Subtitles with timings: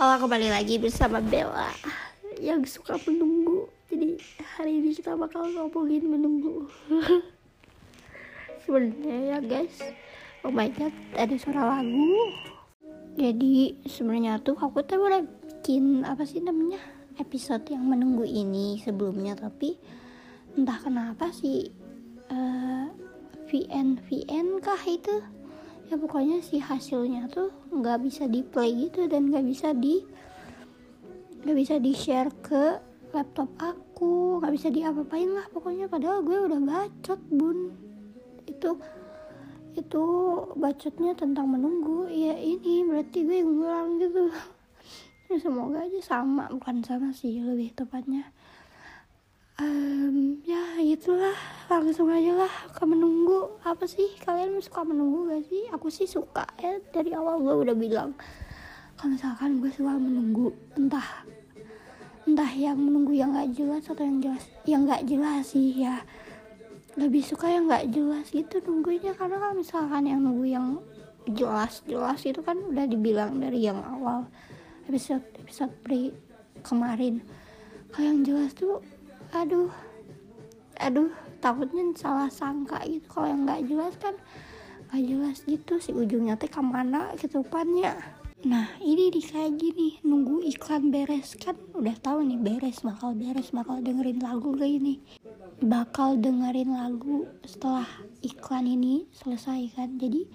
[0.00, 1.68] Halo kembali lagi bersama Bella
[2.40, 3.68] yang suka menunggu.
[3.92, 4.16] Jadi
[4.56, 6.72] hari ini kita bakal ngomongin menunggu.
[8.64, 9.76] Sebenarnya ya guys,
[10.40, 12.16] oh my god ada suara lagu.
[13.12, 16.80] Jadi sebenarnya tuh aku tuh udah bikin apa sih namanya
[17.20, 19.76] episode yang menunggu ini sebelumnya tapi
[20.56, 21.68] entah kenapa sih
[22.32, 22.88] uh,
[23.52, 25.20] VN VN kah itu
[25.90, 29.98] ya pokoknya si hasilnya tuh nggak bisa di play gitu dan nggak bisa di
[31.42, 32.78] nggak bisa di share ke
[33.10, 35.90] laptop aku nggak bisa diapa-apain lah pokoknya.
[35.90, 37.74] Padahal gue udah bacot bun.
[38.46, 38.78] Itu
[39.74, 40.04] itu
[40.54, 42.06] bacotnya tentang menunggu.
[42.06, 44.30] Ya ini berarti gue ngulang gitu.
[45.30, 48.34] Ya semoga aja sama bukan sama sih lebih tepatnya
[49.60, 51.36] um, ya itulah.
[51.70, 53.60] Langsung aja lah ke menunggu.
[53.62, 54.16] Apa sih?
[54.24, 55.62] Kalian suka menunggu gak sih?
[55.70, 56.80] Aku sih suka ya.
[56.90, 58.16] Dari awal gue udah bilang
[58.98, 61.24] kalau misalkan gue suka menunggu entah
[62.28, 66.04] entah yang menunggu yang gak jelas atau yang jelas yang gak jelas sih ya.
[66.98, 70.66] Lebih suka yang gak jelas gitu nunggunya karena kalau misalkan yang nunggu yang
[71.32, 74.26] jelas jelas itu kan udah dibilang dari yang awal
[74.88, 76.10] episode episode pre
[76.64, 77.22] kemarin
[77.92, 78.80] kalau yang jelas tuh
[79.32, 79.70] aduh.
[80.80, 83.08] Aduh takutnya salah sangka gitu.
[83.08, 84.14] Kalau yang nggak jelas kan
[84.92, 85.80] nggak jelas gitu.
[85.80, 87.96] Si ujungnya teh ke mana ketupannya?
[88.40, 90.00] Nah ini di kayak gini.
[90.04, 94.94] Nunggu iklan beres kan udah tahu nih beres bakal beres bakal dengerin lagu kayak ini?
[95.60, 97.88] Bakal dengerin lagu setelah
[98.24, 99.96] iklan ini selesai kan.
[99.96, 100.28] Jadi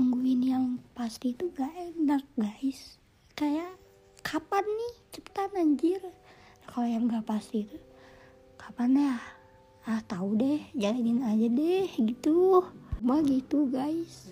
[0.00, 0.64] nungguin yang
[0.96, 2.96] pasti itu gak enak guys.
[3.36, 3.76] Kayak
[4.20, 6.00] kapan nih cepetan anjir?
[6.68, 7.89] Kalau yang gak pasti itu
[8.70, 9.14] kapan ya?
[9.82, 10.62] Ah tahu deh.
[10.78, 12.62] Jalanin aja deh gitu.
[13.02, 14.30] Mah gitu guys.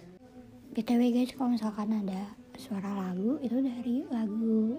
[0.70, 2.22] Btw guys kalau misalkan ada
[2.54, 4.78] suara lagu itu dari lagu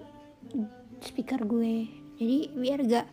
[1.04, 1.92] speaker gue.
[2.16, 3.06] Jadi biar gak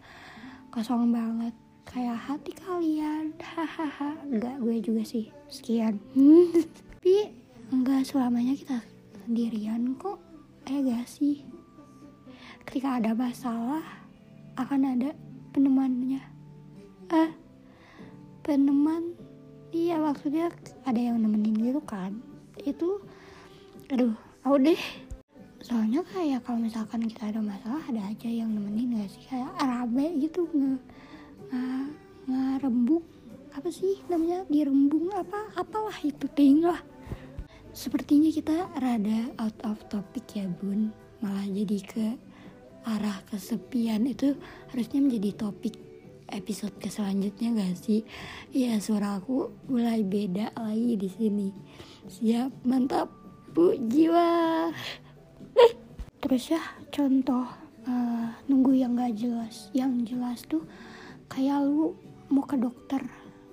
[0.72, 1.52] kosong banget.
[1.84, 3.36] Kayak hati kalian.
[3.44, 4.16] Hahaha.
[4.32, 5.28] Enggak gue juga sih.
[5.52, 6.00] Sekian.
[6.96, 7.28] Tapi
[7.76, 8.80] enggak selamanya kita
[9.28, 10.16] sendirian kok.
[10.64, 11.44] Eh gak sih?
[12.64, 13.84] Ketika ada masalah
[14.56, 15.12] akan ada
[15.52, 16.37] penemannya
[17.14, 17.32] eh
[18.44, 19.16] peneman
[19.72, 20.52] iya maksudnya
[20.84, 22.20] ada yang nemenin gitu kan.
[22.64, 23.04] Itu
[23.92, 24.82] aduh aku deh.
[25.64, 29.24] Soalnya kayak kalau misalkan kita ada masalah ada aja yang nemenin gak sih?
[29.28, 30.80] Kayak rame gitu nge
[32.28, 33.04] ngerembung
[33.56, 34.44] apa sih namanya?
[34.52, 36.80] Dirembung apa apalah itu ting lah.
[37.72, 40.92] Sepertinya kita rada out of topic ya bun.
[41.24, 42.06] Malah jadi ke
[42.86, 44.08] arah kesepian.
[44.08, 44.38] Itu
[44.74, 45.87] harusnya menjadi topik
[46.32, 48.04] episode ke selanjutnya gak sih?
[48.52, 51.48] Ya suara aku mulai beda lagi di sini.
[52.08, 53.12] Siap, mantap,
[53.52, 54.70] bu jiwa.
[56.18, 56.62] Terus ya
[56.92, 57.46] contoh
[57.88, 59.72] uh, nunggu yang gak jelas.
[59.72, 60.64] Yang jelas tuh
[61.32, 61.96] kayak lu
[62.28, 63.00] mau ke dokter,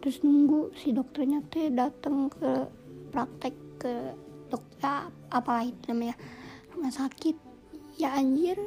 [0.03, 2.67] terus nunggu si dokternya teh datang ke
[3.15, 4.15] praktek ke
[4.51, 6.19] dokter apa itu namanya
[6.75, 7.39] rumah sakit.
[7.95, 8.59] Ya anjir,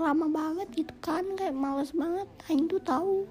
[0.00, 2.26] lama banget gitu kan kayak males banget.
[2.48, 3.28] Aing tuh tahu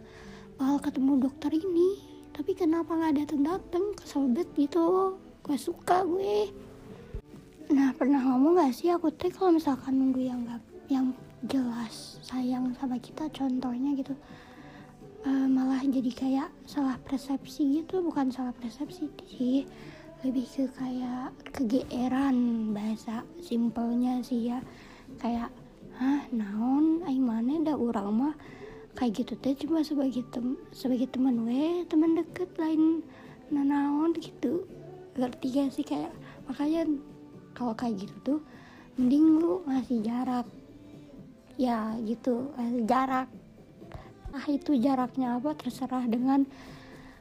[0.56, 1.90] bakal ketemu dokter ini.
[2.31, 3.85] Tapi kenapa nggak dateng dateng?
[3.97, 5.18] Kesel banget gitu.
[5.44, 6.53] Gue suka gue.
[7.69, 8.90] Nah pernah ngomong gak sih?
[8.90, 11.13] Aku teh kalau misalkan nunggu yang gak yang
[11.46, 14.12] jelas sayang sama kita contohnya gitu
[15.25, 18.01] uh, malah jadi kayak salah persepsi gitu.
[18.03, 19.69] Bukan salah persepsi sih.
[20.19, 24.59] Lebih ke kayak kegeeran bahasa simpelnya sih ya.
[25.19, 25.51] Kayak
[25.99, 27.03] hah naon?
[27.03, 28.35] Aing mana dah orang mah.
[28.95, 33.03] Kayak gitu teh cuma sebagai tem sebagai teman we teman deket lain
[33.51, 34.63] naon gitu.
[35.19, 35.83] Ngerti gak sih?
[35.83, 36.15] Kayak
[36.47, 36.88] makanya
[37.51, 38.39] kalau kayak gitu tuh
[38.95, 40.47] mending lu ngasih jarak.
[41.59, 42.55] Ya gitu.
[42.55, 43.27] Ngasih jarak.
[44.31, 45.51] Ah itu jaraknya apa?
[45.59, 46.47] Terserah dengan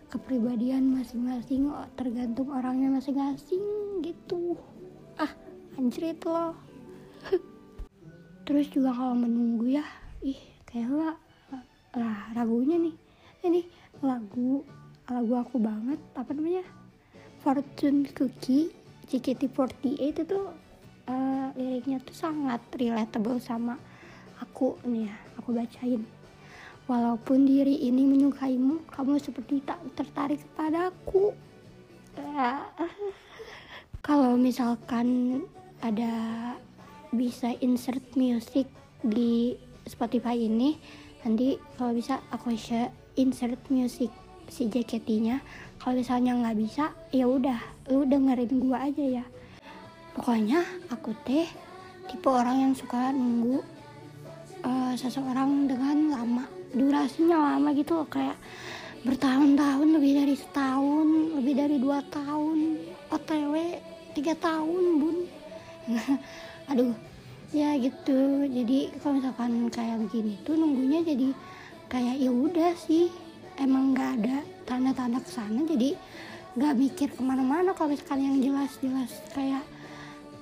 [0.09, 1.69] kepribadian masing-masing
[1.99, 3.61] tergantung orangnya masing-masing
[4.07, 4.55] gitu.
[5.19, 5.35] Ah
[5.75, 6.68] anjrit loh
[8.49, 9.85] terus juga kalau menunggu ya
[10.25, 11.21] ih kayak
[11.93, 12.97] lah lagunya nih.
[13.45, 13.61] Ini
[14.01, 14.65] lagu
[15.05, 16.65] lagu aku banget apa namanya?
[17.45, 18.73] Fortune Cookie
[19.13, 20.49] JKT48 itu tuh
[21.13, 23.77] uh, liriknya tuh sangat relatable sama
[24.41, 26.03] aku nih ya aku bacain.
[26.89, 31.37] Walaupun diri ini menyukaimu kamu seperti tak tertarik kepadaku
[32.17, 32.65] uh,
[34.09, 35.41] kalau misalkan
[35.85, 36.13] ada
[37.15, 38.69] bisa insert music
[39.01, 39.57] di
[39.89, 40.77] Spotify ini
[41.25, 44.13] nanti kalau bisa aku share insert music
[44.49, 45.41] si JKT-nya
[45.81, 47.59] kalau misalnya nggak bisa ya udah
[47.89, 49.25] lu dengerin gua aja ya.
[50.17, 51.47] Pokoknya aku teh
[52.09, 53.61] tipe orang yang suka nunggu
[54.65, 58.37] uh, seseorang dengan lama durasinya lama gitu loh kayak
[59.07, 61.09] bertahun-tahun lebih dari setahun
[61.39, 63.55] lebih dari dua tahun otw
[64.13, 65.17] tiga tahun bun
[66.69, 66.95] aduh
[67.53, 68.45] ya gitu.
[68.45, 71.33] Jadi kalau misalkan kayak begini tuh nunggunya jadi
[71.89, 73.09] kayak ya udah sih
[73.57, 74.37] emang nggak ada
[74.69, 75.97] tanda-tanda ke sana jadi
[76.55, 79.65] nggak mikir ke mana-mana kalau misalkan yang jelas-jelas kayak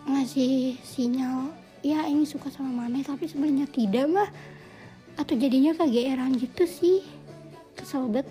[0.07, 1.51] ngasih sinyal
[1.87, 4.31] ya ini suka sama mana tapi sebenarnya tidak mah
[5.17, 7.01] atau jadinya kegeeran gitu sih.
[7.77, 8.29] Kesel banget.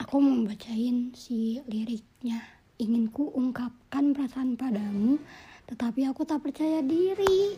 [0.00, 5.22] Aku mau bacain si liriknya ingin ku ungkapkan perasaan padamu
[5.70, 7.54] tetapi aku tak percaya diri.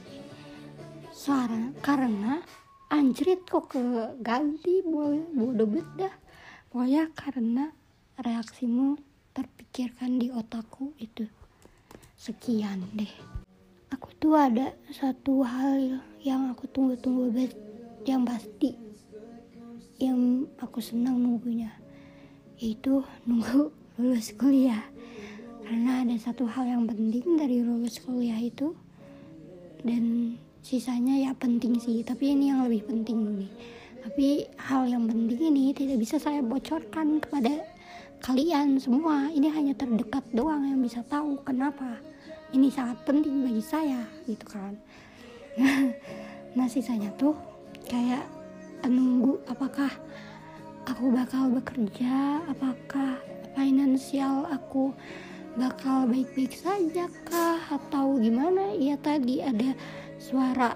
[1.08, 2.44] Suara karena
[2.92, 3.80] anjrit kok ke
[4.20, 6.14] ganti bodoh bet dah.
[6.68, 7.72] Pokoknya karena
[8.20, 9.00] reaksimu
[9.32, 11.24] terpikirkan di otakku itu.
[12.14, 13.10] Sekian deh.
[13.90, 17.56] Aku tuh ada satu hal yang aku tunggu-tunggu banget
[18.04, 18.76] yang pasti
[19.96, 21.70] yang aku senang nunggunya
[22.58, 24.82] yaitu nunggu lulus kuliah
[25.64, 28.76] karena ada satu hal yang penting dari lulus kuliah itu
[29.84, 33.52] dan sisanya ya penting sih tapi ini yang lebih penting nih
[34.04, 37.64] tapi hal yang penting ini tidak bisa saya bocorkan kepada
[38.20, 39.28] kalian semua.
[39.32, 42.00] Ini hanya terdekat doang yang bisa tahu kenapa
[42.52, 44.76] ini sangat penting bagi saya gitu kan.
[46.54, 47.34] Nah sisanya tuh
[47.90, 48.22] kayak
[48.86, 49.90] nunggu apakah
[50.86, 53.18] aku bakal bekerja apakah
[53.58, 54.94] finansial aku
[55.54, 57.58] bakal baik-baik saja kah?
[57.70, 58.74] Atau gimana?
[58.74, 59.74] Ya tadi ada
[60.18, 60.74] suara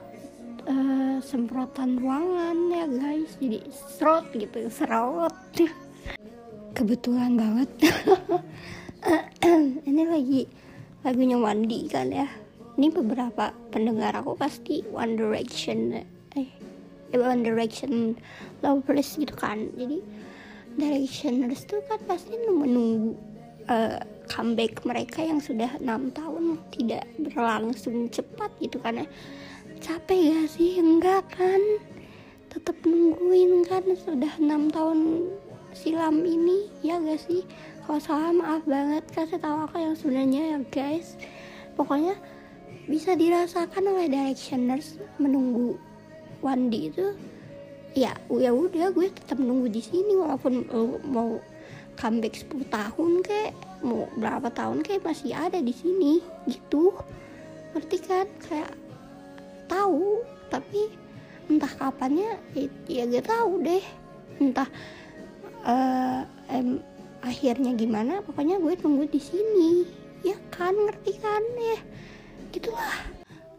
[0.67, 3.35] uh, semprotan ruangan ya guys.
[3.43, 5.35] Jadi serot gitu serot.
[6.75, 7.71] Kebetulan banget.
[9.89, 10.47] Ini lagi
[11.03, 12.29] lagunya Wandi kan ya.
[12.79, 16.07] Ini beberapa pendengar aku pasti One Direction eh,
[16.39, 18.15] eh One Direction
[18.63, 19.67] lovers gitu kan.
[19.75, 19.99] Jadi
[20.79, 23.19] Directioners tuh kan pasti menunggu
[23.67, 23.99] uh,
[24.29, 29.07] comeback mereka yang sudah enam tahun tidak berlangsung cepat gitu kan ya.
[29.81, 30.79] Capek gak sih?
[30.79, 31.61] Enggak kan?
[32.53, 35.29] Tetap nungguin kan sudah enam tahun
[35.73, 37.43] silam ini ya gak sih?
[37.89, 41.17] Kalau salah maaf banget kasih tahu aku yang sebenarnya ya guys.
[41.73, 42.21] Pokoknya
[42.85, 45.81] bisa dirasakan oleh directioners menunggu
[46.45, 47.17] Wandi itu.
[47.97, 50.69] Ya ya udah gue tetap menunggu di sini walaupun
[51.09, 51.41] mau
[51.99, 56.95] comeback 10 tahun kayak mau berapa tahun kayak masih ada di sini gitu.
[57.75, 58.27] Ngerti kan?
[58.43, 58.73] Kayak
[59.71, 60.91] tahu tapi
[61.49, 63.85] entah kapannya ya, ya gak tahu deh.
[64.43, 64.69] Entah
[65.65, 66.83] uh, em,
[67.23, 69.87] akhirnya gimana pokoknya gue tunggu di sini.
[70.27, 70.75] Ya kan?
[70.75, 71.43] Ngerti kan?
[71.59, 71.79] Ya
[72.51, 72.99] gitulah.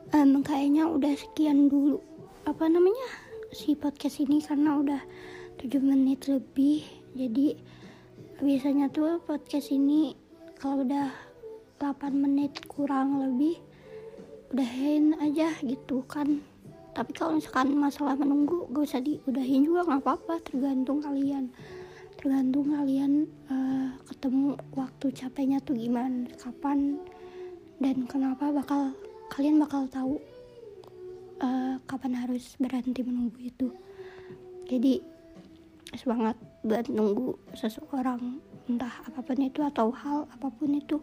[0.10, 2.01] Um, kayaknya udah sekian dulu
[2.50, 5.01] apa namanya si podcast ini karena udah
[5.62, 6.81] 7 menit lebih.
[7.13, 7.57] Jadi
[8.40, 10.16] biasanya tuh podcast ini
[10.56, 11.12] kalau udah
[11.76, 13.60] 8 menit kurang lebih
[14.56, 16.40] udahin aja gitu kan.
[16.96, 20.40] Tapi kalau misalkan masalah menunggu gak usah diudahin juga nggak apa-apa.
[20.48, 21.52] Tergantung kalian.
[22.16, 26.96] Tergantung kalian uh, ketemu waktu capeknya tuh gimana kapan
[27.80, 28.92] dan kenapa bakal
[29.32, 30.20] kalian bakal tahu
[31.44, 33.68] uh, kapan harus berhenti menunggu itu.
[34.68, 35.19] Jadi
[35.98, 38.38] semangat buat nunggu seseorang
[38.69, 41.02] entah apa pun itu atau hal apa pun itu.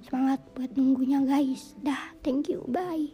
[0.00, 1.74] Semangat buat nunggunya guys.
[1.82, 3.10] Dah thank you bye.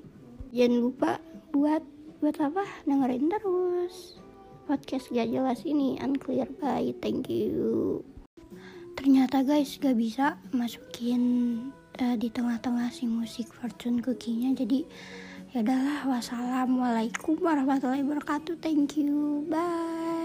[0.53, 1.13] Jangan lupa
[1.51, 1.83] buat
[2.21, 2.65] buat apa?
[2.85, 4.21] Dengerin terus
[4.69, 6.51] podcast gak jelas ini unclear.
[6.61, 8.05] By thank you.
[8.97, 11.23] Ternyata guys gak bisa masukin
[12.01, 14.53] uh, di tengah-tengah si musik fortune cookie-nya.
[14.53, 14.85] Jadi
[15.57, 16.07] ya udahlah.
[16.07, 18.61] Wassalamualaikum warahmatullahi wabarakatuh.
[18.61, 19.43] Thank you.
[19.49, 20.16] Bye